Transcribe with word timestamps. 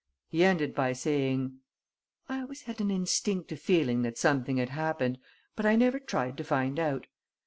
He 0.29 0.43
ended 0.43 0.73
by 0.73 0.93
saying: 0.93 1.59
"I 2.27 2.41
always 2.41 2.63
had 2.63 2.81
an 2.81 2.89
instinctive 2.89 3.59
feeling 3.61 4.01
that 4.01 4.17
something 4.17 4.57
had 4.57 4.69
happened, 4.69 5.19
but 5.55 5.63
I 5.67 5.75
never 5.75 5.99
tried 5.99 6.37
to 6.37 6.43
find 6.43 6.79
out.... 6.79 7.05